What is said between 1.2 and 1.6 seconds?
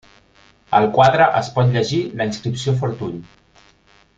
es